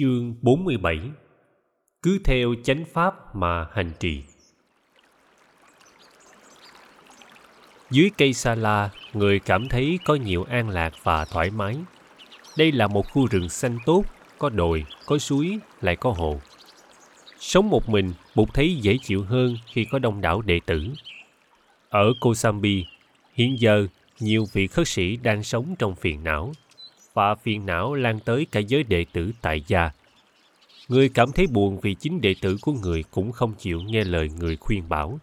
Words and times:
Chương 0.00 0.34
47 0.42 1.00
Cứ 2.02 2.18
theo 2.24 2.54
chánh 2.64 2.84
pháp 2.92 3.36
mà 3.36 3.66
hành 3.72 3.92
trì 4.00 4.22
Dưới 7.90 8.10
cây 8.18 8.32
sa 8.32 8.54
la, 8.54 8.90
người 9.12 9.38
cảm 9.38 9.68
thấy 9.68 9.98
có 10.04 10.14
nhiều 10.14 10.44
an 10.44 10.68
lạc 10.68 10.92
và 11.02 11.24
thoải 11.24 11.50
mái. 11.50 11.76
Đây 12.58 12.72
là 12.72 12.86
một 12.86 13.06
khu 13.12 13.26
rừng 13.26 13.48
xanh 13.48 13.78
tốt, 13.86 14.04
có 14.38 14.48
đồi, 14.48 14.84
có 15.06 15.18
suối, 15.18 15.58
lại 15.80 15.96
có 15.96 16.10
hồ. 16.10 16.40
Sống 17.38 17.70
một 17.70 17.88
mình, 17.88 18.12
Bụt 18.34 18.48
thấy 18.54 18.76
dễ 18.76 18.96
chịu 19.02 19.24
hơn 19.24 19.56
khi 19.66 19.84
có 19.84 19.98
đông 19.98 20.20
đảo 20.20 20.42
đệ 20.42 20.60
tử. 20.66 20.84
Ở 21.88 22.12
Kosambi, 22.20 22.86
hiện 23.32 23.60
giờ 23.60 23.86
nhiều 24.20 24.44
vị 24.52 24.66
khất 24.66 24.88
sĩ 24.88 25.16
đang 25.16 25.42
sống 25.42 25.74
trong 25.78 25.94
phiền 25.94 26.24
não 26.24 26.52
và 27.20 27.34
phiền 27.34 27.66
não 27.66 27.94
lan 27.94 28.20
tới 28.20 28.46
cả 28.52 28.60
giới 28.60 28.82
đệ 28.82 29.04
tử 29.12 29.32
tại 29.42 29.62
gia. 29.66 29.90
Người 30.88 31.08
cảm 31.08 31.32
thấy 31.32 31.46
buồn 31.46 31.80
vì 31.80 31.94
chính 31.94 32.20
đệ 32.20 32.34
tử 32.40 32.56
của 32.60 32.72
người 32.72 33.04
cũng 33.10 33.32
không 33.32 33.52
chịu 33.58 33.80
nghe 33.80 34.04
lời 34.04 34.30
người 34.38 34.56
khuyên 34.56 34.88
bảo. 34.88 35.18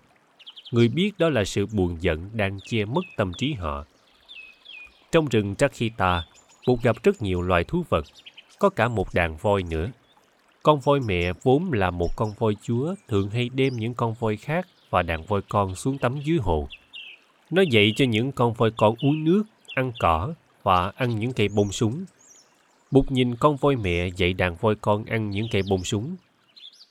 Người 0.71 0.87
biết 0.87 1.11
đó 1.17 1.29
là 1.29 1.43
sự 1.43 1.65
buồn 1.65 1.97
giận 1.99 2.29
đang 2.33 2.59
che 2.59 2.85
mất 2.85 3.01
tâm 3.17 3.31
trí 3.37 3.53
họ. 3.53 3.85
Trong 5.11 5.25
rừng 5.25 5.55
Trakhita, 5.55 6.23
Bụt 6.67 6.81
gặp 6.81 6.95
rất 7.03 7.21
nhiều 7.21 7.41
loài 7.41 7.63
thú 7.63 7.83
vật, 7.89 8.05
có 8.59 8.69
cả 8.69 8.87
một 8.87 9.07
đàn 9.13 9.37
voi 9.37 9.63
nữa. 9.63 9.91
Con 10.63 10.79
voi 10.79 10.99
mẹ 10.99 11.33
vốn 11.43 11.73
là 11.73 11.91
một 11.91 12.09
con 12.15 12.33
voi 12.39 12.55
chúa 12.61 12.95
thường 13.07 13.29
hay 13.29 13.49
đem 13.49 13.73
những 13.73 13.93
con 13.93 14.13
voi 14.19 14.37
khác 14.37 14.67
và 14.89 15.03
đàn 15.03 15.23
voi 15.23 15.41
con 15.49 15.75
xuống 15.75 15.97
tắm 15.97 16.19
dưới 16.23 16.37
hồ. 16.37 16.67
Nó 17.51 17.61
dạy 17.61 17.93
cho 17.95 18.05
những 18.05 18.31
con 18.31 18.53
voi 18.53 18.71
con 18.77 18.95
uống 19.01 19.23
nước, 19.23 19.43
ăn 19.75 19.91
cỏ 19.99 20.33
Họa 20.67 20.91
ăn 20.95 21.19
những 21.19 21.33
cây 21.33 21.47
bông 21.47 21.71
súng. 21.71 22.05
Bụt 22.91 23.11
nhìn 23.11 23.35
con 23.35 23.55
voi 23.55 23.75
mẹ 23.75 24.07
dạy 24.07 24.33
đàn 24.33 24.55
voi 24.55 24.75
con 24.75 25.05
ăn 25.05 25.29
những 25.29 25.47
cây 25.51 25.61
bông 25.69 25.83
súng. 25.83 26.15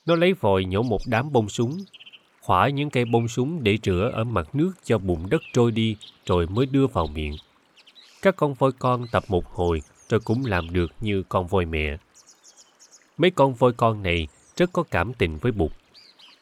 Nó 0.05 0.15
lấy 0.15 0.33
vòi 0.33 0.65
nhổ 0.65 0.81
một 0.81 1.01
đám 1.05 1.31
bông 1.31 1.49
súng, 1.49 1.77
khỏa 2.41 2.69
những 2.69 2.89
cây 2.89 3.05
bông 3.05 3.27
súng 3.27 3.63
để 3.63 3.77
rửa 3.83 4.11
ở 4.13 4.23
mặt 4.23 4.55
nước 4.55 4.71
cho 4.83 4.97
bùn 4.97 5.29
đất 5.29 5.41
trôi 5.53 5.71
đi 5.71 5.95
rồi 6.25 6.47
mới 6.47 6.65
đưa 6.65 6.87
vào 6.87 7.07
miệng. 7.07 7.35
Các 8.21 8.35
con 8.35 8.53
voi 8.53 8.71
con 8.79 9.05
tập 9.11 9.23
một 9.27 9.45
hồi 9.45 9.81
rồi 10.09 10.19
cũng 10.19 10.45
làm 10.45 10.73
được 10.73 10.91
như 11.01 11.23
con 11.29 11.47
voi 11.47 11.65
mẹ. 11.65 11.97
Mấy 13.17 13.31
con 13.31 13.53
voi 13.53 13.73
con 13.73 14.03
này 14.03 14.27
rất 14.55 14.73
có 14.73 14.83
cảm 14.83 15.13
tình 15.13 15.37
với 15.37 15.51
Bụt. 15.51 15.71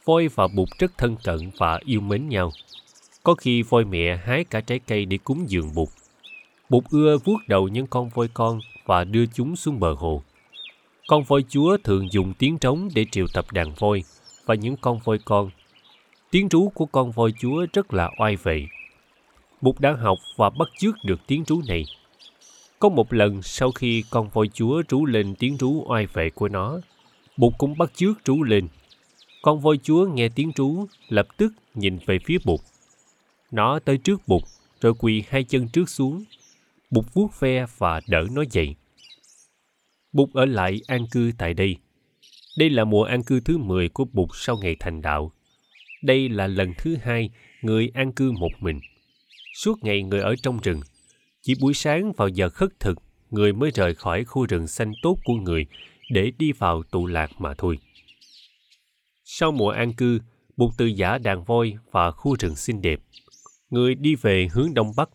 Voi 0.06 0.28
và 0.28 0.48
Bụt 0.48 0.70
rất 0.80 0.98
thân 0.98 1.16
cận 1.24 1.52
và 1.58 1.80
yêu 1.86 2.02
mến 2.02 2.30
nhau. 2.30 2.52
Có 3.24 3.34
khi 3.34 3.62
voi 3.62 3.86
mẹ 3.86 4.18
hái 4.26 4.44
cả 4.44 4.62
trái 4.62 4.80
cây 4.80 5.06
để 5.06 5.18
cúng 5.24 5.46
dường 5.50 5.74
Bụt. 5.76 5.90
Bụt 6.70 6.84
ưa 6.90 7.18
vuốt 7.18 7.38
đầu 7.48 7.68
những 7.68 7.88
con 7.88 8.10
voi 8.10 8.28
con 8.34 8.60
và 8.86 9.04
đưa 9.04 9.26
chúng 9.26 9.56
xuống 9.56 9.80
bờ 9.80 9.94
hồ. 9.94 10.24
Con 11.08 11.24
voi 11.24 11.46
chúa 11.50 11.78
thường 11.84 12.08
dùng 12.12 12.34
tiếng 12.34 12.58
trống 12.58 12.90
để 12.96 13.06
triệu 13.12 13.26
tập 13.34 13.46
đàn 13.52 13.74
voi 13.80 14.04
và 14.46 14.56
những 14.56 14.76
con 14.82 15.00
voi 15.04 15.20
con. 15.26 15.50
Tiếng 16.32 16.48
rú 16.48 16.70
của 16.70 16.86
con 16.86 17.12
voi 17.12 17.34
chúa 17.40 17.66
rất 17.74 17.94
là 17.94 18.10
oai 18.20 18.36
vệ. 18.36 18.68
Bụt 19.62 19.80
đã 19.80 19.94
học 19.94 20.18
và 20.38 20.50
bắt 20.50 20.68
chước 20.80 20.96
được 21.04 21.20
tiếng 21.28 21.44
rú 21.48 21.62
này. 21.68 21.86
Có 22.80 22.90
một 22.90 23.14
lần 23.14 23.42
sau 23.42 23.72
khi 23.72 24.04
con 24.10 24.30
voi 24.30 24.48
chúa 24.54 24.84
rú 24.90 25.06
lên 25.06 25.36
tiếng 25.36 25.58
rú 25.58 25.86
oai 25.88 26.06
vệ 26.06 26.30
của 26.30 26.48
nó, 26.48 26.80
Bụt 27.38 27.54
cũng 27.58 27.78
bắt 27.78 27.92
chước 27.96 28.26
rú 28.26 28.44
lên. 28.44 28.68
Con 29.42 29.60
voi 29.60 29.80
chúa 29.84 30.08
nghe 30.14 30.30
tiếng 30.30 30.52
rú, 30.56 30.86
lập 31.10 31.28
tức 31.38 31.54
nhìn 31.74 31.98
về 32.06 32.20
phía 32.26 32.38
Bụt. 32.46 32.60
Nó 33.52 33.80
tới 33.80 33.98
trước 33.98 34.28
Bụt, 34.28 34.44
rồi 34.82 34.94
quỳ 35.00 35.24
hai 35.30 35.44
chân 35.44 35.68
trước 35.68 35.90
xuống. 35.90 36.24
Bụt 36.92 37.06
vuốt 37.14 37.40
ve 37.40 37.66
và 37.78 38.02
đỡ 38.08 38.28
nó 38.32 38.44
dậy. 38.52 38.76
Bụt 40.14 40.34
ở 40.34 40.46
lại 40.46 40.82
an 40.88 41.06
cư 41.12 41.32
tại 41.38 41.54
đây. 41.54 41.78
Đây 42.58 42.70
là 42.70 42.84
mùa 42.84 43.04
an 43.04 43.24
cư 43.24 43.40
thứ 43.40 43.58
10 43.58 43.90
của 43.90 44.06
Bụt 44.14 44.30
sau 44.34 44.58
ngày 44.58 44.76
thành 44.80 45.02
đạo. 45.02 45.32
Đây 46.04 46.30
là 46.30 46.48
lần 46.48 46.74
thứ 46.78 46.96
hai 47.04 47.30
người 47.62 47.92
an 47.94 48.12
cư 48.12 48.32
một 48.32 48.52
mình. 48.60 48.80
Suốt 49.54 49.84
ngày 49.84 50.04
người 50.04 50.22
ở 50.22 50.36
trong 50.44 50.60
rừng. 50.60 50.82
Chỉ 51.42 51.54
buổi 51.62 51.74
sáng 51.74 52.12
vào 52.18 52.28
giờ 52.28 52.50
khất 52.50 52.80
thực, 52.80 52.98
người 53.30 53.54
mới 53.54 53.72
rời 53.72 53.96
khỏi 53.96 54.24
khu 54.24 54.46
rừng 54.46 54.68
xanh 54.68 54.92
tốt 55.02 55.18
của 55.24 55.34
người 55.34 55.66
để 56.10 56.32
đi 56.38 56.52
vào 56.52 56.84
tụ 56.84 57.06
lạc 57.06 57.32
mà 57.38 57.54
thôi. 57.58 57.78
Sau 59.24 59.52
mùa 59.52 59.70
an 59.70 59.94
cư, 59.94 60.20
Bụt 60.58 60.72
từ 60.78 60.86
giả 60.86 61.18
đàn 61.18 61.44
voi 61.44 61.74
và 61.92 62.12
khu 62.12 62.36
rừng 62.40 62.56
xinh 62.56 62.82
đẹp. 62.82 63.00
Người 63.70 63.96
đi 63.96 64.16
về 64.16 64.48
hướng 64.52 64.74
đông 64.74 64.92
bắc. 64.98 65.10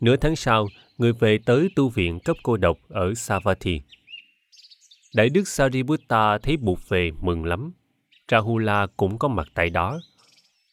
Nửa 0.00 0.16
tháng 0.16 0.36
sau, 0.36 0.68
người 0.98 1.12
về 1.12 1.38
tới 1.46 1.68
tu 1.76 1.88
viện 1.88 2.20
cấp 2.20 2.36
cô 2.42 2.56
độc 2.56 2.78
ở 2.88 3.14
Savatthi. 3.14 3.80
Đại 5.14 5.28
đức 5.28 5.48
Sariputta 5.48 6.38
thấy 6.38 6.56
Bụt 6.56 6.78
về 6.88 7.10
mừng 7.20 7.44
lắm. 7.44 7.72
Rahula 8.30 8.86
cũng 8.96 9.18
có 9.18 9.28
mặt 9.28 9.48
tại 9.54 9.70
đó. 9.70 10.00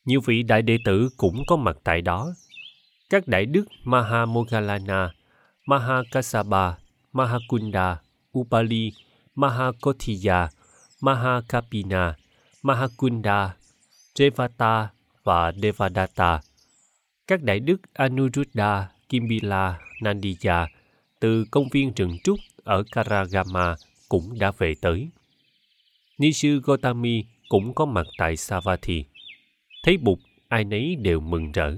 Nhiều 0.05 0.21
vị 0.25 0.43
đại 0.43 0.61
đệ 0.61 0.77
tử 0.85 1.09
cũng 1.17 1.43
có 1.47 1.55
mặt 1.55 1.77
tại 1.83 2.01
đó. 2.01 2.33
Các 3.09 3.27
đại 3.27 3.45
đức 3.45 3.65
Mahamoggallana, 3.83 5.13
Mahakasaba, 5.65 6.77
Mahakunda, 7.13 7.97
Upali, 8.39 8.91
Mahakothiya, 9.35 10.49
Mahakapina, 11.01 12.15
Mahakunda, 12.63 13.55
Devata 14.15 14.89
và 15.23 15.51
Devadatta. 15.51 16.41
Các 17.27 17.43
đại 17.43 17.59
đức 17.59 17.81
Anuruddha, 17.93 18.87
Kimbila, 19.09 19.79
Nandija 20.03 20.67
từ 21.19 21.45
công 21.51 21.69
viên 21.69 21.93
rừng 21.93 22.17
trúc 22.23 22.39
ở 22.63 22.83
Karagama 22.91 23.75
cũng 24.09 24.39
đã 24.39 24.51
về 24.57 24.75
tới. 24.81 25.09
Ni 26.17 26.33
sư 26.33 26.61
Gotami 26.63 27.23
cũng 27.49 27.73
có 27.73 27.85
mặt 27.85 28.07
tại 28.17 28.37
Savatthi. 28.37 29.05
Thấy 29.83 29.97
Bụt, 29.97 30.19
ai 30.47 30.63
nấy 30.63 30.95
đều 30.95 31.19
mừng 31.19 31.51
rỡ. 31.51 31.75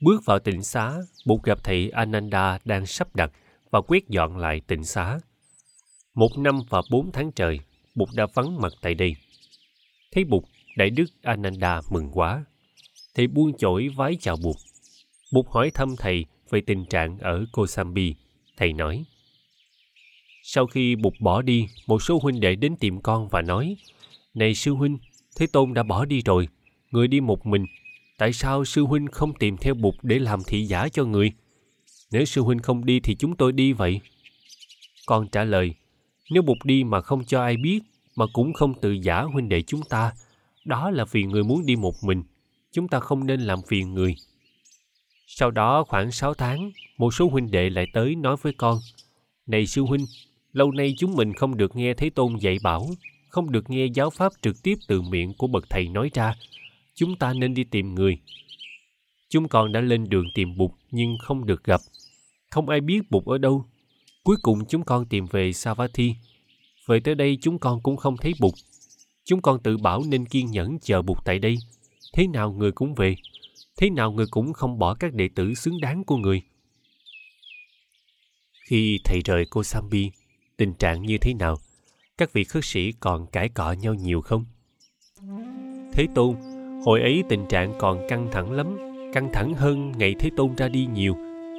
Bước 0.00 0.24
vào 0.24 0.38
tịnh 0.38 0.62
xá, 0.62 0.92
Bụt 1.26 1.42
gặp 1.42 1.64
thầy 1.64 1.90
Ananda 1.90 2.58
đang 2.64 2.86
sắp 2.86 3.16
đặt 3.16 3.32
và 3.70 3.80
quét 3.80 4.08
dọn 4.08 4.38
lại 4.38 4.60
tịnh 4.66 4.84
xá. 4.84 5.18
Một 6.14 6.38
năm 6.38 6.60
và 6.68 6.82
bốn 6.90 7.12
tháng 7.12 7.32
trời, 7.32 7.60
Bụt 7.94 8.08
đã 8.14 8.26
vắng 8.34 8.60
mặt 8.60 8.72
tại 8.82 8.94
đây. 8.94 9.16
Thấy 10.12 10.24
Bụt, 10.24 10.44
Đại 10.76 10.90
Đức 10.90 11.04
Ananda 11.22 11.80
mừng 11.90 12.10
quá. 12.12 12.44
Thầy 13.14 13.26
buông 13.26 13.56
chổi 13.58 13.88
vái 13.96 14.16
chào 14.20 14.36
Bụt. 14.36 14.56
Bụt 15.32 15.46
hỏi 15.48 15.70
thăm 15.70 15.96
thầy 15.98 16.24
về 16.54 16.60
tình 16.60 16.84
trạng 16.84 17.18
ở 17.18 17.44
Kosambi. 17.52 18.14
Thầy 18.56 18.72
nói, 18.72 19.04
sau 20.42 20.66
khi 20.66 20.96
Bụt 20.96 21.12
bỏ 21.20 21.42
đi, 21.42 21.68
một 21.86 22.02
số 22.02 22.18
huynh 22.22 22.40
đệ 22.40 22.54
đến 22.54 22.76
tìm 22.76 23.00
con 23.00 23.28
và 23.28 23.42
nói, 23.42 23.76
Này 24.34 24.54
sư 24.54 24.72
huynh, 24.72 24.98
Thế 25.36 25.46
Tôn 25.46 25.74
đã 25.74 25.82
bỏ 25.82 26.04
đi 26.04 26.22
rồi, 26.24 26.48
người 26.90 27.08
đi 27.08 27.20
một 27.20 27.46
mình. 27.46 27.66
Tại 28.18 28.32
sao 28.32 28.64
sư 28.64 28.82
huynh 28.82 29.06
không 29.06 29.34
tìm 29.38 29.56
theo 29.56 29.74
Bụt 29.74 29.94
để 30.02 30.18
làm 30.18 30.40
thị 30.46 30.64
giả 30.64 30.88
cho 30.88 31.04
người? 31.04 31.32
Nếu 32.12 32.24
sư 32.24 32.42
huynh 32.42 32.58
không 32.58 32.84
đi 32.84 33.00
thì 33.00 33.14
chúng 33.14 33.36
tôi 33.36 33.52
đi 33.52 33.72
vậy. 33.72 34.00
Con 35.06 35.28
trả 35.28 35.44
lời, 35.44 35.74
nếu 36.30 36.42
Bụt 36.42 36.58
đi 36.64 36.84
mà 36.84 37.00
không 37.00 37.24
cho 37.24 37.42
ai 37.42 37.56
biết, 37.56 37.80
mà 38.16 38.26
cũng 38.32 38.52
không 38.52 38.80
tự 38.80 38.92
giả 38.92 39.22
huynh 39.22 39.48
đệ 39.48 39.62
chúng 39.62 39.82
ta, 39.82 40.12
đó 40.64 40.90
là 40.90 41.04
vì 41.04 41.24
người 41.24 41.44
muốn 41.44 41.66
đi 41.66 41.76
một 41.76 41.94
mình. 42.04 42.22
Chúng 42.72 42.88
ta 42.88 43.00
không 43.00 43.26
nên 43.26 43.40
làm 43.40 43.58
phiền 43.68 43.94
người. 43.94 44.16
Sau 45.26 45.50
đó 45.50 45.84
khoảng 45.88 46.12
6 46.12 46.34
tháng, 46.34 46.70
một 46.98 47.14
số 47.14 47.28
huynh 47.28 47.50
đệ 47.50 47.70
lại 47.70 47.86
tới 47.92 48.14
nói 48.14 48.36
với 48.42 48.52
con, 48.52 48.78
Này 49.46 49.66
sư 49.66 49.82
huynh, 49.82 50.04
lâu 50.52 50.72
nay 50.72 50.94
chúng 50.98 51.14
mình 51.14 51.32
không 51.32 51.56
được 51.56 51.76
nghe 51.76 51.94
Thế 51.94 52.10
Tôn 52.10 52.36
dạy 52.36 52.58
bảo, 52.62 52.88
không 53.28 53.52
được 53.52 53.70
nghe 53.70 53.86
giáo 53.86 54.10
pháp 54.10 54.32
trực 54.42 54.62
tiếp 54.62 54.74
từ 54.88 55.02
miệng 55.02 55.34
của 55.38 55.46
bậc 55.46 55.70
thầy 55.70 55.88
nói 55.88 56.10
ra. 56.14 56.34
Chúng 56.94 57.16
ta 57.16 57.32
nên 57.32 57.54
đi 57.54 57.64
tìm 57.64 57.94
người. 57.94 58.18
Chúng 59.28 59.48
con 59.48 59.72
đã 59.72 59.80
lên 59.80 60.08
đường 60.08 60.26
tìm 60.34 60.56
Bụt 60.56 60.70
nhưng 60.90 61.18
không 61.18 61.46
được 61.46 61.64
gặp. 61.64 61.80
Không 62.50 62.68
ai 62.68 62.80
biết 62.80 63.10
Bụt 63.10 63.24
ở 63.24 63.38
đâu. 63.38 63.64
Cuối 64.24 64.36
cùng 64.42 64.66
chúng 64.68 64.84
con 64.84 65.06
tìm 65.06 65.26
về 65.26 65.52
Savatthi. 65.52 66.14
Về 66.86 67.00
tới 67.00 67.14
đây 67.14 67.38
chúng 67.42 67.58
con 67.58 67.80
cũng 67.82 67.96
không 67.96 68.16
thấy 68.16 68.32
Bụt. 68.40 68.54
Chúng 69.24 69.42
con 69.42 69.62
tự 69.62 69.76
bảo 69.76 70.02
nên 70.08 70.26
kiên 70.26 70.50
nhẫn 70.50 70.78
chờ 70.82 71.02
Bụt 71.02 71.18
tại 71.24 71.38
đây. 71.38 71.56
Thế 72.12 72.26
nào 72.26 72.52
người 72.52 72.72
cũng 72.72 72.94
về. 72.94 73.16
Thế 73.76 73.90
nào 73.90 74.12
người 74.12 74.26
cũng 74.30 74.52
không 74.52 74.78
bỏ 74.78 74.94
các 74.94 75.14
đệ 75.14 75.28
tử 75.34 75.54
xứng 75.54 75.80
đáng 75.80 76.04
của 76.04 76.16
người. 76.16 76.42
Khi 78.68 79.00
thầy 79.04 79.20
rời 79.24 79.46
cô 79.50 79.62
Sambi, 79.62 80.10
tình 80.56 80.74
trạng 80.74 81.02
như 81.02 81.18
thế 81.18 81.34
nào? 81.34 81.56
Các 82.18 82.32
vị 82.32 82.44
khất 82.44 82.64
sĩ 82.64 82.92
còn 82.92 83.26
cãi 83.26 83.48
cọ 83.48 83.72
nhau 83.72 83.94
nhiều 83.94 84.20
không? 84.20 84.44
Thế 85.92 86.06
Tôn, 86.14 86.34
hồi 86.84 87.00
ấy 87.00 87.22
tình 87.28 87.46
trạng 87.48 87.74
còn 87.78 88.06
căng 88.08 88.28
thẳng 88.32 88.52
lắm, 88.52 88.76
căng 89.12 89.28
thẳng 89.32 89.54
hơn 89.54 89.92
ngày 89.96 90.14
Thế 90.18 90.30
Tôn 90.36 90.54
ra 90.56 90.68
đi 90.68 90.86
nhiều. 90.94 91.16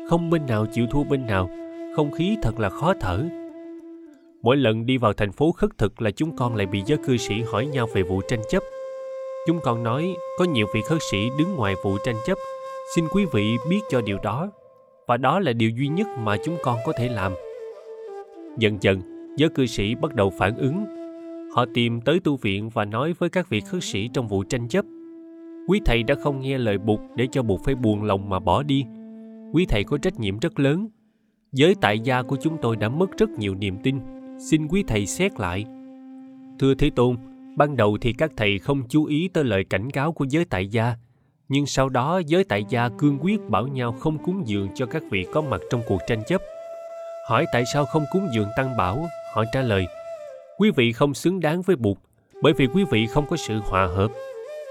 Không 0.09 0.29
bên 0.29 0.45
nào 0.45 0.65
chịu 0.73 0.88
thua 0.91 1.03
bên 1.03 1.25
nào, 1.25 1.50
không 1.95 2.12
khí 2.12 2.38
thật 2.44 2.59
là 2.59 2.69
khó 2.69 2.94
thở. 3.01 3.25
Mỗi 4.41 4.57
lần 4.57 4.85
đi 4.85 4.97
vào 4.97 5.13
thành 5.13 5.31
phố 5.31 5.51
khất 5.51 5.69
thực 5.77 6.01
là 6.01 6.12
chúng 6.12 6.35
con 6.35 6.56
lại 6.56 6.65
bị 6.65 6.81
giới 6.85 6.97
cư 7.06 7.17
sĩ 7.17 7.41
hỏi 7.41 7.65
nhau 7.65 7.88
về 7.94 8.03
vụ 8.03 8.21
tranh 8.27 8.41
chấp. 8.50 8.63
Chúng 9.47 9.59
con 9.63 9.83
nói 9.83 10.15
có 10.38 10.45
nhiều 10.45 10.68
vị 10.74 10.81
khất 10.81 10.97
sĩ 11.12 11.30
đứng 11.38 11.56
ngoài 11.56 11.75
vụ 11.83 11.97
tranh 12.06 12.15
chấp, 12.25 12.38
xin 12.95 13.06
quý 13.12 13.25
vị 13.33 13.57
biết 13.69 13.80
cho 13.89 14.01
điều 14.01 14.18
đó. 14.24 14.50
Và 15.07 15.18
đó 15.18 15.39
là 15.39 15.53
điều 15.53 15.69
duy 15.69 15.88
nhất 15.88 16.07
mà 16.19 16.38
chúng 16.45 16.57
con 16.63 16.77
có 16.86 16.94
thể 16.97 17.09
làm. 17.09 17.33
Dần 18.57 18.77
dần, 18.81 19.01
giới 19.38 19.50
cư 19.50 19.65
sĩ 19.65 19.95
bắt 19.95 20.15
đầu 20.15 20.30
phản 20.38 20.57
ứng. 20.57 20.86
Họ 21.56 21.65
tìm 21.74 22.01
tới 22.01 22.19
tu 22.19 22.38
viện 22.38 22.69
và 22.69 22.86
nói 22.86 23.13
với 23.19 23.30
các 23.30 23.50
vị 23.50 23.62
khất 23.62 23.83
sĩ 23.83 24.09
trong 24.13 24.27
vụ 24.27 24.44
tranh 24.44 24.68
chấp. 24.68 24.86
Quý 25.68 25.81
thầy 25.86 26.03
đã 26.03 26.15
không 26.15 26.41
nghe 26.41 26.57
lời 26.57 26.77
bục 26.77 27.00
để 27.15 27.27
cho 27.31 27.44
bục 27.44 27.63
phải 27.63 27.75
buồn 27.75 28.03
lòng 28.03 28.30
mà 28.30 28.39
bỏ 28.39 28.63
đi. 28.63 28.86
Quý 29.53 29.65
thầy 29.69 29.83
có 29.83 29.98
trách 29.98 30.19
nhiệm 30.19 30.39
rất 30.39 30.59
lớn. 30.59 30.88
Giới 31.51 31.75
tại 31.81 32.00
gia 32.00 32.21
của 32.21 32.38
chúng 32.41 32.57
tôi 32.62 32.75
đã 32.75 32.89
mất 32.89 33.18
rất 33.18 33.30
nhiều 33.30 33.56
niềm 33.56 33.77
tin. 33.83 34.00
Xin 34.39 34.68
quý 34.68 34.83
thầy 34.88 35.06
xét 35.06 35.39
lại. 35.39 35.65
Thưa 36.59 36.74
Thế 36.75 36.89
Tôn, 36.89 37.15
ban 37.56 37.78
đầu 37.78 37.98
thì 38.02 38.13
các 38.13 38.31
thầy 38.38 38.60
không 38.60 38.84
chú 38.90 39.06
ý 39.06 39.30
tới 39.34 39.44
lời 39.44 39.63
cảnh 39.69 39.92
cáo 39.92 40.12
của 40.12 40.25
giới 40.30 40.46
tại 40.46 40.68
gia, 40.68 40.96
nhưng 41.50 41.66
sau 41.66 41.90
đó 41.90 42.22
giới 42.25 42.44
tại 42.44 42.66
gia 42.69 42.90
cương 42.90 43.18
quyết 43.22 43.42
bảo 43.50 43.68
nhau 43.68 43.92
không 43.92 44.18
cúng 44.18 44.44
dường 44.46 44.69
cho 44.75 44.86
các 44.86 45.04
vị 45.12 45.25
có 45.34 45.42
mặt 45.42 45.62
trong 45.69 45.81
cuộc 45.88 46.00
tranh 46.07 46.24
chấp. 46.28 46.42
Hỏi 47.30 47.46
tại 47.54 47.63
sao 47.74 47.86
không 47.86 48.04
cúng 48.12 48.28
dường 48.34 48.50
tăng 48.57 48.78
bảo, 48.78 49.07
họ 49.34 49.44
trả 49.54 49.62
lời, 49.62 49.86
quý 50.57 50.72
vị 50.75 50.92
không 50.92 51.13
xứng 51.13 51.40
đáng 51.40 51.62
với 51.62 51.75
bụt, 51.75 51.98
bởi 52.42 52.54
vì 52.54 52.68
quý 52.68 52.84
vị 52.92 53.07
không 53.07 53.28
có 53.30 53.38
sự 53.38 53.60
hòa 53.63 53.88
hợp. 53.88 54.12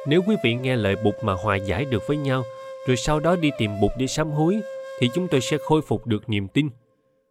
Nếu 0.06 0.22
quý 0.26 0.36
vị 0.44 0.54
nghe 0.54 0.76
lời 0.76 0.96
bụt 1.04 1.14
mà 1.22 1.32
hòa 1.32 1.56
giải 1.56 1.84
được 1.84 2.02
với 2.08 2.16
nhau, 2.16 2.42
rồi 2.86 2.96
sau 2.96 3.20
đó 3.20 3.36
đi 3.36 3.50
tìm 3.58 3.70
bụt 3.80 3.90
để 3.98 4.06
sám 4.06 4.30
hối, 4.30 4.60
thì 5.00 5.10
chúng 5.14 5.28
tôi 5.28 5.40
sẽ 5.40 5.56
khôi 5.66 5.82
phục 5.82 6.06
được 6.06 6.28
niềm 6.28 6.48
tin. 6.48 6.68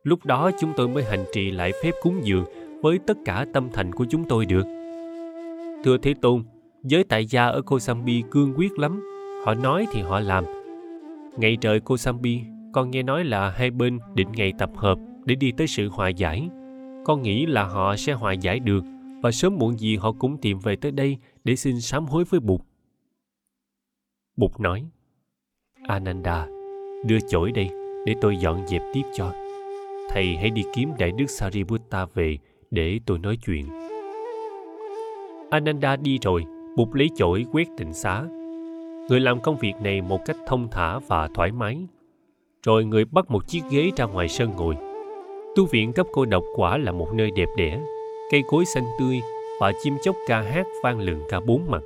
Lúc 0.04 0.26
đó 0.26 0.52
chúng 0.60 0.74
tôi 0.78 0.88
mới 0.88 1.04
hành 1.04 1.26
trì 1.34 1.52
lại 1.52 1.72
phép 1.84 1.92
cúng 2.02 2.20
dường 2.24 2.46
với 2.82 3.00
tất 3.08 3.18
cả 3.26 3.46
tâm 3.54 3.70
thành 3.74 3.92
của 3.94 4.06
chúng 4.10 4.28
tôi 4.30 4.46
được 4.46 4.83
thưa 5.84 5.98
thế 5.98 6.14
tôn 6.22 6.44
giới 6.84 7.04
tại 7.04 7.26
gia 7.26 7.46
ở 7.46 7.62
kosambi 7.62 8.24
cương 8.32 8.54
quyết 8.58 8.80
lắm 8.80 9.04
họ 9.46 9.54
nói 9.54 9.86
thì 9.92 10.02
họ 10.02 10.20
làm 10.20 10.46
ngày 11.38 11.58
trời 11.62 11.80
kosambi 11.80 12.42
con 12.74 12.92
nghe 12.92 13.04
nói 13.04 13.24
là 13.24 13.50
hai 13.50 13.72
bên 13.72 14.00
định 14.16 14.32
ngày 14.32 14.54
tập 14.58 14.70
hợp 14.76 14.98
để 15.26 15.36
đi 15.36 15.52
tới 15.58 15.68
sự 15.68 15.90
hòa 15.90 16.10
giải 16.10 16.50
con 17.06 17.22
nghĩ 17.22 17.46
là 17.46 17.64
họ 17.64 17.96
sẽ 17.96 18.14
hòa 18.14 18.34
giải 18.34 18.60
được 18.60 18.84
và 19.24 19.32
sớm 19.32 19.58
muộn 19.58 19.80
gì 19.80 19.96
họ 19.96 20.12
cũng 20.12 20.38
tìm 20.38 20.60
về 20.60 20.76
tới 20.76 20.92
đây 20.92 21.18
để 21.44 21.56
xin 21.56 21.82
sám 21.82 22.06
hối 22.06 22.24
với 22.24 22.40
Bụt. 22.40 22.62
Bụt 24.38 24.60
nói, 24.60 24.86
Ananda, 25.88 26.48
đưa 27.06 27.20
chổi 27.30 27.52
đây 27.52 27.70
để 28.06 28.16
tôi 28.22 28.38
dọn 28.38 28.68
dẹp 28.68 28.82
tiếp 28.94 29.02
cho. 29.14 29.34
Thầy 30.10 30.36
hãy 30.36 30.50
đi 30.50 30.64
kiếm 30.76 30.92
Đại 31.00 31.12
Đức 31.12 31.30
Sariputta 31.30 32.06
về 32.06 32.38
để 32.72 33.00
tôi 33.06 33.20
nói 33.20 33.38
chuyện. 33.46 33.83
Ananda 35.54 35.96
đi 35.96 36.20
rồi, 36.22 36.46
Bụt 36.76 36.88
lấy 36.94 37.10
chổi 37.16 37.46
quét 37.52 37.68
tịnh 37.78 37.94
xá. 37.94 38.24
Người 39.10 39.20
làm 39.20 39.42
công 39.42 39.58
việc 39.58 39.74
này 39.82 40.02
một 40.02 40.20
cách 40.26 40.36
thông 40.48 40.68
thả 40.72 41.00
và 41.08 41.30
thoải 41.36 41.52
mái. 41.52 41.78
Rồi 42.64 42.86
người 42.86 43.06
bắt 43.06 43.32
một 43.32 43.48
chiếc 43.48 43.62
ghế 43.72 43.92
ra 43.96 44.06
ngoài 44.06 44.28
sân 44.28 44.52
ngồi. 44.58 44.76
Tu 45.56 45.66
viện 45.66 45.94
cấp 45.94 46.08
cô 46.14 46.26
độc 46.26 46.44
quả 46.56 46.78
là 46.78 46.92
một 46.92 47.08
nơi 47.14 47.32
đẹp 47.36 47.50
đẽ, 47.58 47.80
cây 48.32 48.42
cối 48.48 48.66
xanh 48.66 48.84
tươi 49.00 49.22
và 49.60 49.72
chim 49.84 49.98
chóc 50.04 50.16
ca 50.28 50.42
hát 50.42 50.68
vang 50.84 51.00
lừng 51.00 51.22
cả 51.30 51.40
bốn 51.40 51.62
mặt. 51.72 51.82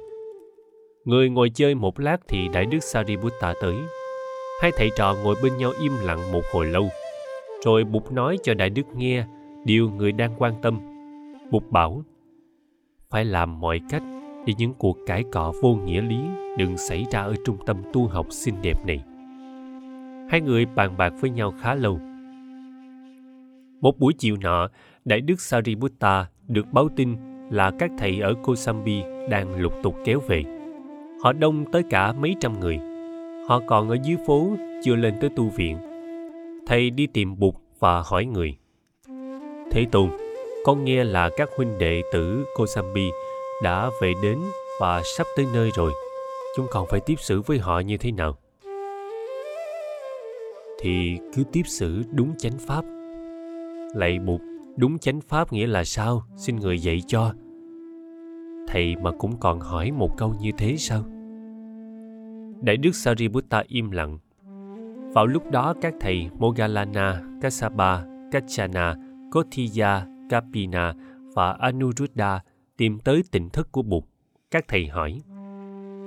Người 1.06 1.30
ngồi 1.30 1.50
chơi 1.50 1.76
một 1.76 2.00
lát 2.00 2.18
thì 2.28 2.48
Đại 2.48 2.66
Đức 2.66 2.84
Sariputta 2.84 3.54
tới. 3.62 3.76
Hai 4.62 4.72
thầy 4.78 4.90
trò 4.98 5.16
ngồi 5.24 5.36
bên 5.44 5.58
nhau 5.58 5.72
im 5.82 5.92
lặng 6.04 6.32
một 6.32 6.44
hồi 6.54 6.66
lâu. 6.66 6.90
Rồi 7.66 7.84
Bụt 7.84 8.12
nói 8.12 8.38
cho 8.44 8.54
Đại 8.54 8.70
Đức 8.70 8.96
nghe 8.96 9.26
điều 9.66 9.90
người 9.90 10.12
đang 10.12 10.32
quan 10.38 10.54
tâm. 10.62 10.80
Bụt 11.52 11.64
bảo, 11.70 12.04
phải 13.10 13.26
làm 13.26 13.60
mọi 13.60 13.82
cách 13.90 14.04
để 14.46 14.54
những 14.58 14.74
cuộc 14.74 14.98
cãi 15.06 15.24
cọ 15.32 15.54
vô 15.62 15.76
nghĩa 15.76 16.02
lý 16.02 16.20
đừng 16.58 16.78
xảy 16.78 17.06
ra 17.12 17.22
ở 17.22 17.36
trung 17.46 17.58
tâm 17.66 17.78
tu 17.94 18.08
học 18.08 18.28
xinh 18.30 18.56
đẹp 18.62 18.86
này. 18.86 19.04
Hai 20.30 20.42
người 20.42 20.66
bàn 20.66 20.98
bạc 20.98 21.14
với 21.20 21.30
nhau 21.30 21.54
khá 21.62 21.76
lâu. 21.76 22.00
Một 23.82 24.00
buổi 24.00 24.14
chiều 24.18 24.38
nọ, 24.42 24.70
Đại 25.06 25.22
Đức 25.22 25.42
Sariputta 25.42 26.26
được 26.48 26.66
báo 26.72 26.90
tin 26.96 27.16
là 27.50 27.72
các 27.80 27.92
thầy 27.98 28.20
ở 28.20 28.34
Kosambi 28.44 29.02
đang 29.30 29.56
lục 29.60 29.74
tục 29.84 29.96
kéo 30.06 30.20
về. 30.28 30.44
Họ 31.24 31.34
đông 31.34 31.72
tới 31.72 31.84
cả 31.90 32.14
mấy 32.14 32.36
trăm 32.40 32.60
người. 32.60 32.80
Họ 33.48 33.62
còn 33.68 33.90
ở 33.90 33.98
dưới 34.04 34.18
phố, 34.28 34.50
chưa 34.84 34.96
lên 34.96 35.14
tới 35.22 35.30
tu 35.36 35.50
viện. 35.50 35.78
Thầy 36.68 36.90
đi 36.90 37.08
tìm 37.08 37.40
Bụt 37.40 37.56
và 37.80 38.02
hỏi 38.06 38.26
người. 38.26 38.58
Thế 39.72 39.86
Tôn, 39.92 40.10
con 40.68 40.84
nghe 40.84 41.04
là 41.04 41.30
các 41.38 41.50
huynh 41.58 41.78
đệ 41.78 42.04
tử 42.12 42.46
Kosambi 42.56 43.10
đã 43.64 43.90
về 44.02 44.14
đến 44.24 44.40
và 44.80 45.02
sắp 45.04 45.28
tới 45.36 45.46
nơi 45.54 45.72
rồi. 45.76 45.92
Chúng 46.56 46.66
còn 46.72 46.88
phải 46.88 47.00
tiếp 47.00 47.16
xử 47.20 47.42
với 47.42 47.60
họ 47.60 47.80
như 47.80 47.98
thế 47.98 48.12
nào? 48.12 48.38
Thì 50.80 51.18
cứ 51.36 51.44
tiếp 51.52 51.62
xử 51.66 52.04
đúng 52.12 52.34
chánh 52.38 52.58
pháp. 52.68 52.86
Lạy 53.96 54.20
Bụt, 54.20 54.42
đúng 54.78 55.00
chánh 55.00 55.22
pháp 55.22 55.54
nghĩa 55.54 55.68
là 55.68 55.84
sao? 55.84 56.24
Xin 56.38 56.56
người 56.56 56.80
dạy 56.80 57.02
cho. 57.08 57.34
Thầy 58.68 58.96
mà 58.96 59.12
cũng 59.12 59.40
còn 59.40 59.60
hỏi 59.60 59.92
một 59.92 60.10
câu 60.18 60.36
như 60.42 60.52
thế 60.58 60.76
sao? 60.78 61.04
Đại 62.62 62.78
đức 62.78 62.96
Sariputta 62.96 63.64
im 63.68 63.92
lặng. 63.92 64.18
Vào 65.14 65.26
lúc 65.26 65.52
đó 65.52 65.74
các 65.82 65.94
thầy 66.00 66.30
Mogalana, 66.40 67.22
Kassapa, 67.42 68.02
Kachana, 68.32 68.96
Kothiya, 69.32 70.06
Kapina 70.30 70.94
và 71.36 71.52
Anuruddha 71.60 72.40
tìm 72.78 73.00
tới 73.00 73.22
tỉnh 73.32 73.50
thức 73.50 73.72
của 73.72 73.82
Bụt. 73.82 74.04
Các 74.52 74.66
thầy 74.68 74.88
hỏi, 74.88 75.22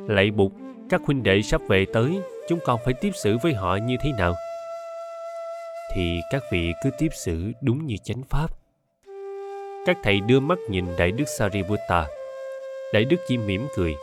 Lạy 0.08 0.30
Bụt, 0.30 0.52
các 0.90 1.00
huynh 1.04 1.22
đệ 1.22 1.42
sắp 1.42 1.60
về 1.68 1.86
tới, 1.92 2.20
chúng 2.48 2.58
con 2.64 2.80
phải 2.84 2.94
tiếp 3.00 3.10
xử 3.14 3.36
với 3.42 3.54
họ 3.54 3.76
như 3.76 3.96
thế 4.02 4.12
nào? 4.18 4.34
Thì 5.94 6.20
các 6.30 6.42
vị 6.52 6.72
cứ 6.82 6.90
tiếp 6.98 7.08
xử 7.12 7.52
đúng 7.62 7.86
như 7.86 7.96
chánh 8.04 8.22
pháp. 8.22 8.48
Các 9.86 9.98
thầy 10.02 10.20
đưa 10.20 10.40
mắt 10.40 10.58
nhìn 10.68 10.84
Đại 10.98 11.12
Đức 11.12 11.24
Sariputta. 11.38 12.06
Đại 12.92 13.04
Đức 13.04 13.16
chỉ 13.28 13.38
mỉm 13.38 13.66
cười. 13.76 13.94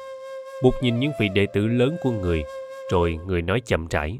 Bụt 0.64 0.74
nhìn 0.82 1.00
những 1.00 1.12
vị 1.20 1.30
đệ 1.30 1.46
tử 1.54 1.68
lớn 1.68 1.98
của 2.04 2.12
người, 2.12 2.44
rồi 2.92 3.20
người 3.26 3.42
nói 3.42 3.62
chậm 3.66 3.88
rãi. 3.88 4.20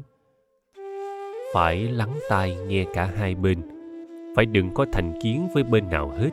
Phải 1.54 1.76
lắng 1.76 2.18
tai 2.28 2.56
nghe 2.66 2.84
cả 2.94 3.04
hai 3.04 3.34
bên, 3.34 3.62
phải 4.38 4.46
đừng 4.46 4.74
có 4.74 4.86
thành 4.92 5.18
kiến 5.22 5.48
với 5.54 5.62
bên 5.62 5.88
nào 5.90 6.10
hết. 6.10 6.30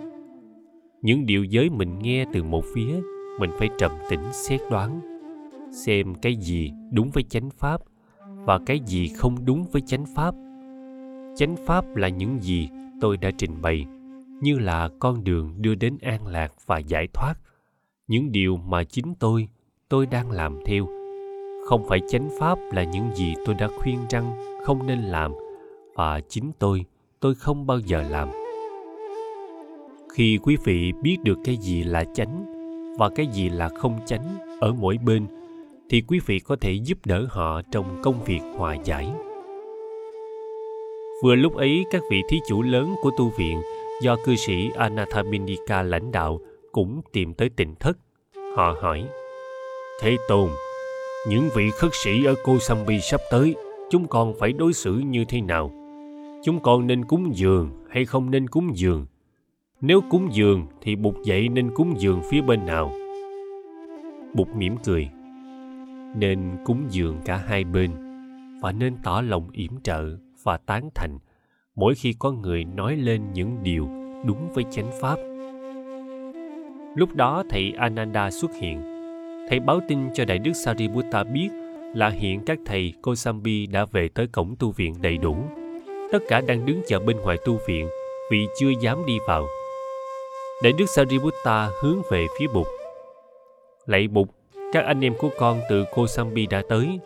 Những 1.01 1.25
điều 1.25 1.43
giới 1.43 1.69
mình 1.69 1.99
nghe 1.99 2.25
từ 2.33 2.43
một 2.43 2.63
phía, 2.75 3.01
mình 3.39 3.49
phải 3.57 3.69
trầm 3.77 3.91
tĩnh, 4.09 4.19
xét 4.31 4.61
đoán, 4.71 4.99
xem 5.71 6.15
cái 6.15 6.35
gì 6.35 6.71
đúng 6.91 7.09
với 7.13 7.23
chánh 7.23 7.49
pháp 7.49 7.81
và 8.45 8.59
cái 8.65 8.79
gì 8.85 9.07
không 9.07 9.45
đúng 9.45 9.65
với 9.71 9.81
chánh 9.81 10.05
pháp. 10.15 10.35
Chánh 11.35 11.55
pháp 11.65 11.95
là 11.95 12.07
những 12.07 12.39
gì 12.41 12.69
tôi 13.01 13.17
đã 13.17 13.31
trình 13.37 13.61
bày, 13.61 13.85
như 14.41 14.59
là 14.59 14.89
con 14.99 15.23
đường 15.23 15.53
đưa 15.57 15.75
đến 15.75 15.97
an 16.01 16.27
lạc 16.27 16.53
và 16.65 16.77
giải 16.77 17.07
thoát. 17.13 17.33
Những 18.07 18.31
điều 18.31 18.57
mà 18.57 18.83
chính 18.83 19.15
tôi 19.19 19.47
tôi 19.89 20.05
đang 20.05 20.31
làm 20.31 20.59
theo. 20.65 20.87
Không 21.67 21.87
phải 21.87 21.99
chánh 22.09 22.29
pháp 22.39 22.59
là 22.73 22.83
những 22.83 23.15
gì 23.15 23.33
tôi 23.45 23.55
đã 23.59 23.67
khuyên 23.77 23.97
rằng 24.09 24.33
không 24.63 24.87
nên 24.87 24.99
làm, 24.99 25.31
và 25.95 26.21
chính 26.29 26.51
tôi 26.59 26.85
tôi 27.25 27.35
không 27.35 27.67
bao 27.67 27.79
giờ 27.79 28.03
làm. 28.09 28.29
Khi 30.13 30.39
quý 30.43 30.57
vị 30.63 30.91
biết 31.01 31.17
được 31.23 31.37
cái 31.43 31.57
gì 31.57 31.83
là 31.83 32.03
chánh 32.13 32.45
và 32.99 33.09
cái 33.09 33.27
gì 33.27 33.49
là 33.49 33.69
không 33.69 33.99
chánh 34.05 34.37
ở 34.59 34.73
mỗi 34.73 34.97
bên, 35.05 35.25
thì 35.89 36.03
quý 36.07 36.19
vị 36.25 36.39
có 36.39 36.55
thể 36.61 36.71
giúp 36.71 36.97
đỡ 37.05 37.25
họ 37.29 37.61
trong 37.71 38.01
công 38.03 38.23
việc 38.23 38.39
hòa 38.57 38.75
giải. 38.83 39.07
Vừa 41.23 41.35
lúc 41.35 41.55
ấy, 41.55 41.85
các 41.91 42.01
vị 42.11 42.21
thí 42.29 42.37
chủ 42.49 42.61
lớn 42.61 42.95
của 43.03 43.11
tu 43.17 43.31
viện 43.37 43.61
do 44.01 44.15
cư 44.25 44.35
sĩ 44.35 44.69
anathaminika 44.77 45.81
lãnh 45.81 46.11
đạo 46.11 46.39
cũng 46.71 47.01
tìm 47.13 47.33
tới 47.33 47.49
tỉnh 47.49 47.75
thất. 47.79 47.97
Họ 48.55 48.75
hỏi, 48.81 49.05
thế 50.01 50.17
tôn, 50.27 50.49
những 51.29 51.49
vị 51.55 51.71
khất 51.71 51.91
sĩ 51.93 52.25
ở 52.25 52.35
Kosambi 52.43 52.99
sắp 52.99 53.21
tới, 53.31 53.55
chúng 53.91 54.07
còn 54.07 54.33
phải 54.39 54.53
đối 54.53 54.73
xử 54.73 54.93
như 54.93 55.25
thế 55.25 55.41
nào? 55.41 55.84
Chúng 56.45 56.59
con 56.59 56.87
nên 56.87 57.05
cúng 57.05 57.35
dường 57.35 57.69
hay 57.89 58.05
không 58.05 58.31
nên 58.31 58.47
cúng 58.47 58.77
dường 58.77 59.05
nếu 59.81 60.01
cúng 60.09 60.29
dường 60.31 60.67
thì 60.81 60.95
Bụt 60.95 61.15
dậy 61.23 61.49
nên 61.49 61.71
cúng 61.75 61.93
dường 61.97 62.21
phía 62.31 62.41
bên 62.41 62.65
nào? 62.65 62.91
Bụt 64.33 64.47
mỉm 64.55 64.75
cười. 64.83 65.09
Nên 66.15 66.39
cúng 66.65 66.83
dường 66.89 67.17
cả 67.25 67.37
hai 67.37 67.63
bên 67.63 67.91
và 68.61 68.71
nên 68.71 68.95
tỏ 69.03 69.21
lòng 69.21 69.49
yểm 69.51 69.71
trợ 69.83 70.17
và 70.43 70.57
tán 70.57 70.89
thành 70.95 71.17
mỗi 71.75 71.95
khi 71.95 72.13
có 72.19 72.31
người 72.31 72.63
nói 72.63 72.95
lên 72.95 73.21
những 73.33 73.57
điều 73.63 73.87
đúng 74.25 74.49
với 74.53 74.63
chánh 74.71 74.91
pháp. 75.01 75.15
Lúc 76.95 77.15
đó 77.15 77.43
thầy 77.49 77.71
Ananda 77.71 78.31
xuất 78.31 78.51
hiện. 78.61 78.81
Thầy 79.49 79.59
báo 79.59 79.79
tin 79.87 79.99
cho 80.13 80.25
Đại 80.25 80.39
Đức 80.39 80.53
Sariputta 80.53 81.23
biết 81.23 81.49
là 81.95 82.09
hiện 82.09 82.39
các 82.45 82.59
thầy 82.65 82.93
Kosambi 83.01 83.67
đã 83.67 83.85
về 83.85 84.07
tới 84.07 84.27
cổng 84.27 84.55
tu 84.59 84.71
viện 84.71 84.93
đầy 85.01 85.17
đủ. 85.17 85.35
Tất 86.11 86.19
cả 86.27 86.41
đang 86.41 86.65
đứng 86.65 86.81
chờ 86.87 86.99
bên 86.99 87.17
ngoài 87.17 87.37
tu 87.45 87.59
viện 87.67 87.89
vì 88.31 88.47
chưa 88.59 88.69
dám 88.81 89.05
đi 89.05 89.17
vào 89.27 89.47
Đại 90.63 90.73
đức 90.77 90.85
Sariputta 90.89 91.69
hướng 91.81 92.01
về 92.09 92.27
phía 92.39 92.47
Bụt. 92.53 92.67
Lạy 93.85 94.07
Bụt, 94.07 94.27
các 94.73 94.85
anh 94.85 95.01
em 95.01 95.13
của 95.19 95.29
con 95.37 95.59
từ 95.69 95.85
Kosambi 95.95 96.47
đã 96.47 96.63
tới. 96.69 96.99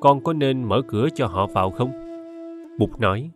Con 0.00 0.24
có 0.24 0.32
nên 0.32 0.64
mở 0.64 0.82
cửa 0.88 1.08
cho 1.14 1.26
họ 1.26 1.46
vào 1.46 1.70
không? 1.70 1.92
Bụt 2.78 2.90
nói, 2.98 3.30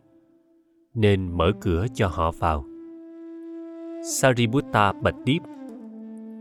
nên 0.93 1.37
mở 1.37 1.51
cửa 1.61 1.85
cho 1.93 2.07
họ 2.07 2.31
vào. 2.31 2.65
Sariputta 4.03 4.91
bạch 4.91 5.15
tiếp. 5.25 5.39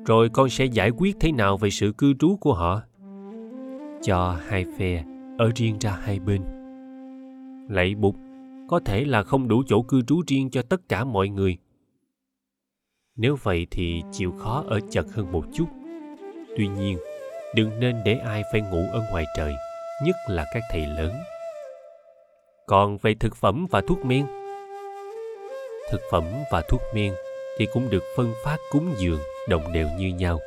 Rồi 0.07 0.29
con 0.33 0.49
sẽ 0.49 0.65
giải 0.65 0.91
quyết 0.91 1.17
thế 1.21 1.33
nào 1.33 1.57
về 1.57 1.71
sự 1.71 1.93
cư 1.99 2.15
trú 2.19 2.37
của 2.37 2.55
họ? 2.55 2.81
Cho 4.03 4.37
hai 4.47 4.65
phe 4.79 5.05
ở 5.39 5.51
riêng 5.57 5.77
ra 5.81 5.91
hai 5.91 6.21
bên. 6.21 6.43
Lạy 7.69 7.95
Bụt, 7.95 8.15
có 8.71 8.81
thể 8.85 9.05
là 9.05 9.23
không 9.23 9.49
đủ 9.49 9.63
chỗ 9.67 9.83
cư 9.83 10.03
trú 10.03 10.23
riêng 10.27 10.51
cho 10.51 10.63
tất 10.63 10.81
cả 10.89 11.05
mọi 11.05 11.29
người. 11.29 11.57
Nếu 13.17 13.37
vậy 13.43 13.67
thì 13.71 14.03
chịu 14.13 14.33
khó 14.39 14.65
ở 14.69 14.81
chật 14.91 15.07
hơn 15.13 15.33
một 15.33 15.45
chút. 15.55 15.67
Tuy 16.57 16.69
nhiên, 16.69 16.99
đừng 17.55 17.81
nên 17.81 17.97
để 18.05 18.15
ai 18.15 18.43
phải 18.53 18.61
ngủ 18.61 18.85
ở 18.93 19.03
ngoài 19.11 19.25
trời, 19.37 19.55
nhất 20.05 20.17
là 20.29 20.45
các 20.55 20.63
thầy 20.71 20.87
lớn. 20.87 21.13
Còn 22.67 22.99
về 22.99 23.15
thực 23.15 23.37
phẩm 23.37 23.67
và 23.71 23.81
thuốc 23.89 24.05
men, 24.05 24.27
thực 25.91 26.01
phẩm 26.11 26.25
và 26.53 26.63
thuốc 26.69 26.81
men 26.95 27.15
thì 27.59 27.67
cũng 27.73 27.91
được 27.91 28.03
phân 28.17 28.33
phát 28.45 28.57
cúng 28.71 28.95
dường 28.99 29.21
đồng 29.49 29.73
đều 29.73 29.89
như 29.99 30.09
nhau. 30.09 30.41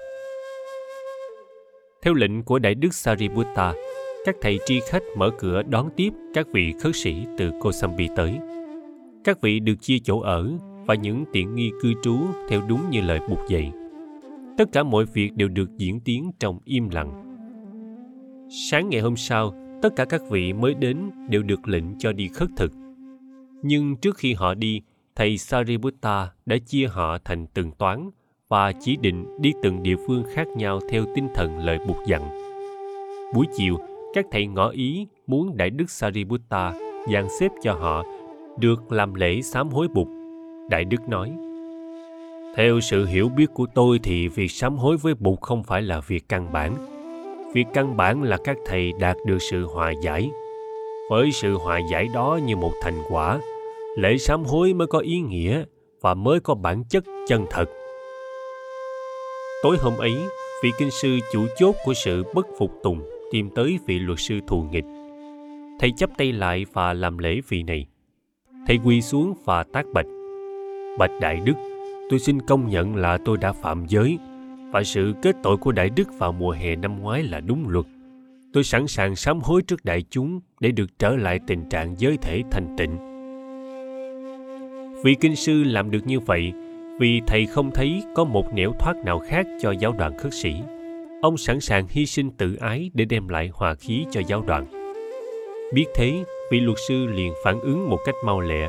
Theo 2.01 2.13
lệnh 2.13 2.43
của 2.43 2.59
Đại 2.59 2.75
Đức 2.75 2.93
Sariputta, 2.93 3.73
các 4.25 4.35
thầy 4.41 4.59
tri 4.65 4.79
khách 4.89 5.03
mở 5.17 5.29
cửa 5.39 5.63
đón 5.63 5.89
tiếp 5.95 6.13
các 6.33 6.47
vị 6.51 6.73
khất 6.81 6.95
sĩ 6.95 7.25
từ 7.37 7.51
Kosambi 7.59 8.07
tới. 8.15 8.39
Các 9.23 9.41
vị 9.41 9.59
được 9.59 9.75
chia 9.81 9.97
chỗ 10.03 10.19
ở 10.19 10.51
và 10.85 10.95
những 10.95 11.25
tiện 11.33 11.55
nghi 11.55 11.71
cư 11.81 11.93
trú 12.03 12.17
theo 12.49 12.61
đúng 12.67 12.89
như 12.89 13.01
lời 13.01 13.19
buộc 13.29 13.39
dạy. 13.49 13.71
Tất 14.57 14.65
cả 14.71 14.83
mọi 14.83 15.05
việc 15.05 15.33
đều 15.35 15.47
được 15.47 15.77
diễn 15.77 15.99
tiến 15.99 16.31
trong 16.39 16.59
im 16.65 16.89
lặng. 16.89 17.23
Sáng 18.49 18.89
ngày 18.89 19.01
hôm 19.01 19.17
sau, 19.17 19.53
tất 19.81 19.95
cả 19.95 20.05
các 20.05 20.21
vị 20.29 20.53
mới 20.53 20.73
đến 20.73 20.97
đều 21.29 21.43
được 21.43 21.67
lệnh 21.67 21.97
cho 21.99 22.11
đi 22.11 22.27
khất 22.27 22.49
thực. 22.57 22.71
Nhưng 23.61 23.95
trước 23.95 24.17
khi 24.17 24.33
họ 24.33 24.53
đi, 24.53 24.81
thầy 25.15 25.37
Sariputta 25.37 26.29
đã 26.45 26.57
chia 26.57 26.87
họ 26.87 27.17
thành 27.25 27.45
từng 27.53 27.71
toán 27.71 28.09
và 28.49 28.71
chỉ 28.71 28.95
định 28.95 29.25
đi 29.41 29.51
từng 29.63 29.83
địa 29.83 29.95
phương 30.07 30.23
khác 30.33 30.47
nhau 30.57 30.79
theo 30.89 31.05
tinh 31.15 31.27
thần 31.35 31.57
lời 31.57 31.77
buộc 31.87 31.97
dặn. 32.07 32.29
Buổi 33.33 33.45
chiều, 33.57 33.77
các 34.13 34.25
thầy 34.32 34.48
ngỏ 34.48 34.70
ý 34.70 35.08
muốn 35.27 35.58
Đại 35.58 35.70
Đức 35.70 35.89
Sariputta 35.89 36.74
dàn 37.13 37.27
xếp 37.39 37.51
cho 37.62 37.74
họ 37.74 38.03
được 38.60 38.91
làm 38.91 39.13
lễ 39.13 39.41
sám 39.41 39.70
hối 39.70 39.88
bụt. 39.88 40.08
Đại 40.70 40.86
Đức 40.86 41.10
nói, 41.10 41.32
Theo 42.55 42.79
sự 42.79 43.05
hiểu 43.05 43.29
biết 43.29 43.46
của 43.53 43.65
tôi 43.75 44.00
thì 44.03 44.27
việc 44.27 44.51
sám 44.51 44.77
hối 44.77 44.98
với 44.98 45.13
bụt 45.13 45.41
không 45.41 45.63
phải 45.63 45.82
là 45.82 46.00
việc 46.08 46.29
căn 46.29 46.53
bản. 46.53 46.75
Việc 47.53 47.65
căn 47.74 47.98
bản 47.98 48.24
là 48.24 48.38
các 48.43 48.58
thầy 48.65 48.91
đạt 49.00 49.17
được 49.25 49.38
sự 49.39 49.65
hòa 49.65 49.93
giải. 50.03 50.29
Với 51.10 51.32
sự 51.32 51.53
hòa 51.53 51.79
giải 51.91 52.08
đó 52.13 52.39
như 52.46 52.55
một 52.55 52.72
thành 52.82 53.01
quả, 53.10 53.39
lễ 53.98 54.17
sám 54.17 54.43
hối 54.43 54.74
mới 54.74 54.88
có 54.88 55.00
ý 55.00 55.20
nghĩa 55.20 55.63
và 56.01 56.13
mới 56.13 56.39
có 56.39 56.55
bản 56.55 56.84
chất 56.89 57.03
chân 57.27 57.46
thật. 57.50 57.65
Tối 59.63 59.77
hôm 59.79 59.98
ấy, 59.98 60.13
vị 60.63 60.72
kinh 60.79 60.91
sư 60.91 61.20
chủ 61.32 61.46
chốt 61.58 61.75
của 61.86 61.93
sự 61.93 62.24
bất 62.34 62.48
phục 62.60 62.72
tùng 62.84 63.12
tìm 63.33 63.49
tới 63.49 63.79
vị 63.85 63.99
luật 63.99 64.19
sư 64.19 64.39
thù 64.47 64.61
nghịch. 64.71 64.85
Thầy 65.79 65.91
chấp 65.97 66.09
tay 66.17 66.31
lại 66.31 66.65
và 66.73 66.93
làm 66.93 67.17
lễ 67.17 67.41
vị 67.49 67.63
này. 67.63 67.87
Thầy 68.67 68.79
quỳ 68.83 69.01
xuống 69.01 69.33
và 69.45 69.63
tác 69.63 69.85
bạch. 69.93 70.05
Bạch 70.99 71.11
Đại 71.21 71.39
Đức, 71.45 71.53
tôi 72.09 72.19
xin 72.19 72.41
công 72.41 72.69
nhận 72.69 72.95
là 72.95 73.17
tôi 73.25 73.37
đã 73.37 73.51
phạm 73.51 73.85
giới 73.87 74.17
và 74.71 74.83
sự 74.83 75.13
kết 75.21 75.35
tội 75.43 75.57
của 75.57 75.71
Đại 75.71 75.89
Đức 75.89 76.09
vào 76.17 76.31
mùa 76.31 76.51
hè 76.51 76.75
năm 76.75 76.99
ngoái 76.99 77.23
là 77.23 77.39
đúng 77.39 77.69
luật. 77.69 77.85
Tôi 78.53 78.63
sẵn 78.63 78.87
sàng 78.87 79.15
sám 79.15 79.39
hối 79.39 79.61
trước 79.61 79.85
đại 79.85 80.03
chúng 80.09 80.39
để 80.59 80.71
được 80.71 80.99
trở 80.99 81.15
lại 81.15 81.39
tình 81.47 81.69
trạng 81.69 81.95
giới 81.97 82.17
thể 82.17 82.41
thanh 82.51 82.75
tịnh. 82.77 82.97
Vị 85.03 85.15
kinh 85.19 85.35
sư 85.35 85.63
làm 85.63 85.91
được 85.91 86.07
như 86.07 86.19
vậy 86.19 86.53
vì 86.99 87.21
thầy 87.27 87.45
không 87.45 87.71
thấy 87.71 88.03
có 88.15 88.23
một 88.23 88.53
nẻo 88.53 88.73
thoát 88.79 88.95
nào 89.05 89.19
khác 89.19 89.45
cho 89.61 89.71
giáo 89.71 89.91
đoàn 89.99 90.17
khất 90.17 90.33
sĩ 90.33 90.53
ông 91.23 91.37
sẵn 91.37 91.59
sàng 91.59 91.87
hy 91.89 92.05
sinh 92.05 92.31
tự 92.31 92.55
ái 92.55 92.91
để 92.93 93.05
đem 93.05 93.27
lại 93.27 93.49
hòa 93.53 93.75
khí 93.75 94.05
cho 94.11 94.21
giáo 94.27 94.43
đoàn. 94.47 94.65
Biết 95.73 95.85
thế, 95.95 96.23
vị 96.51 96.59
luật 96.59 96.77
sư 96.87 97.05
liền 97.05 97.33
phản 97.43 97.59
ứng 97.59 97.89
một 97.89 97.97
cách 98.05 98.15
mau 98.25 98.39
lẹ. 98.39 98.67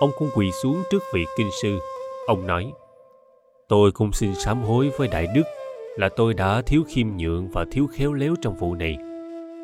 Ông 0.00 0.10
cũng 0.18 0.28
quỳ 0.34 0.50
xuống 0.62 0.82
trước 0.90 1.02
vị 1.14 1.24
kinh 1.36 1.48
sư. 1.62 1.78
Ông 2.26 2.46
nói, 2.46 2.72
tôi 3.68 3.92
cũng 3.92 4.12
xin 4.12 4.34
sám 4.34 4.62
hối 4.62 4.90
với 4.98 5.08
đại 5.08 5.26
đức 5.34 5.42
là 5.96 6.08
tôi 6.16 6.34
đã 6.34 6.62
thiếu 6.62 6.82
khiêm 6.88 7.06
nhượng 7.16 7.48
và 7.48 7.64
thiếu 7.70 7.86
khéo 7.86 8.12
léo 8.12 8.34
trong 8.42 8.56
vụ 8.56 8.74
này. 8.74 8.96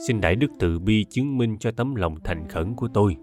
Xin 0.07 0.21
đại 0.21 0.37
đức 0.37 0.49
từ 0.59 0.79
bi 0.79 1.05
chứng 1.11 1.39
minh 1.39 1.57
cho 1.61 1.71
tấm 1.71 1.95
lòng 1.95 2.17
thành 2.25 2.49
khẩn 2.49 2.75
của 2.75 2.89
tôi. 2.95 3.17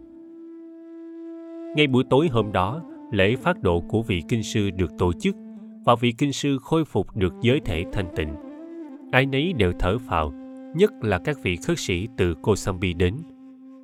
Ngay 1.75 1.87
buổi 1.87 2.03
tối 2.09 2.27
hôm 2.31 2.51
đó, 2.51 2.81
lễ 3.11 3.35
phát 3.35 3.61
độ 3.61 3.83
của 3.89 4.01
vị 4.01 4.21
kinh 4.29 4.43
sư 4.43 4.69
được 4.69 4.91
tổ 4.97 5.13
chức 5.13 5.35
và 5.85 5.95
vị 5.95 6.13
kinh 6.17 6.33
sư 6.33 6.57
khôi 6.61 6.85
phục 6.85 7.15
được 7.15 7.33
giới 7.41 7.59
thể 7.65 7.83
thanh 7.93 8.07
tịnh. 8.15 8.44
Ai 9.15 9.25
nấy 9.25 9.53
đều 9.53 9.71
thở 9.79 9.97
phào, 10.09 10.33
nhất 10.75 10.91
là 11.01 11.19
các 11.25 11.37
vị 11.43 11.57
khất 11.67 11.79
sĩ 11.79 12.07
từ 12.17 12.35
Kosambi 12.41 12.93
đến. 12.93 13.15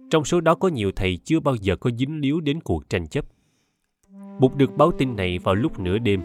Trong 0.09 0.25
số 0.25 0.41
đó 0.41 0.55
có 0.55 0.67
nhiều 0.67 0.91
thầy 0.95 1.17
chưa 1.25 1.39
bao 1.39 1.55
giờ 1.55 1.75
có 1.75 1.89
dính 1.99 2.21
líu 2.21 2.41
đến 2.41 2.61
cuộc 2.61 2.89
tranh 2.89 3.07
chấp. 3.07 3.25
Bụt 4.39 4.55
được 4.55 4.77
báo 4.77 4.91
tin 4.97 5.15
này 5.15 5.39
vào 5.39 5.55
lúc 5.55 5.79
nửa 5.79 5.97
đêm. 5.97 6.21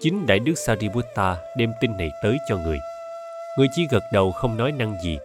Chính 0.00 0.26
Đại 0.26 0.38
Đức 0.38 0.54
Sariputta 0.66 1.36
đem 1.58 1.70
tin 1.80 1.90
này 1.90 2.10
tới 2.22 2.36
cho 2.48 2.56
người. 2.56 2.78
Người 3.58 3.66
chỉ 3.74 3.86
gật 3.90 4.02
đầu 4.12 4.32
không 4.32 4.56
nói 4.56 4.72
năng 4.72 4.94
gì. 5.04 5.18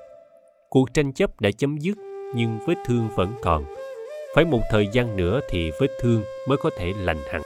Cuộc 0.70 0.94
tranh 0.94 1.14
chấp 1.14 1.42
đã 1.42 1.52
chấm 1.52 1.78
dứt, 1.78 1.98
nhưng 2.36 2.60
vết 2.68 2.76
thương 2.86 3.10
vẫn 3.16 3.34
còn 3.42 3.66
phải 4.36 4.46
một 4.46 4.62
thời 4.72 4.88
gian 4.94 5.18
nữa 5.18 5.40
thì 5.50 5.72
vết 5.80 5.90
thương 6.02 6.24
mới 6.48 6.58
có 6.58 6.70
thể 6.78 6.94
lành 6.98 7.20
hẳn 7.32 7.42